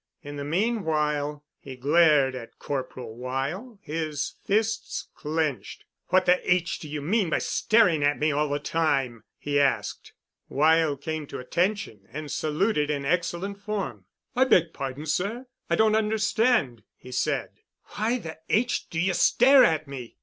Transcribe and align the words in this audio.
In 0.23 0.35
the 0.35 0.43
meanwhile—he 0.43 1.75
glared 1.75 2.33
at 2.33 2.57
Corporal 2.57 3.15
Weyl, 3.15 3.77
his 3.83 4.33
fists 4.43 5.09
clenched. 5.13 5.85
"What 6.07 6.25
the 6.25 6.41
H—— 6.51 6.79
do 6.79 6.89
you 6.89 7.03
mean 7.03 7.29
by 7.29 7.37
staring 7.37 8.03
at 8.03 8.17
me 8.17 8.31
all 8.31 8.49
the 8.49 8.57
time?" 8.57 9.25
he 9.37 9.59
asked. 9.59 10.13
Weyl 10.49 10.99
came 10.99 11.27
to 11.27 11.37
attention 11.37 12.07
and 12.11 12.31
saluted 12.31 12.89
in 12.89 13.05
excellent 13.05 13.59
form. 13.61 14.05
"I 14.35 14.45
beg 14.45 14.73
pardon, 14.73 15.05
sir. 15.05 15.45
I 15.69 15.75
don't 15.75 15.93
understand," 15.95 16.81
he 16.97 17.11
said. 17.11 17.59
"Why 17.95 18.17
the 18.17 18.39
H—— 18.49 18.89
do 18.89 18.99
you 18.99 19.13
stare 19.13 19.63
at 19.63 19.87
me?" 19.87 20.15